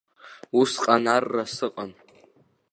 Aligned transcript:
Усҟан 0.59 1.05
арра 1.15 1.43
сыҟан. 1.55 1.91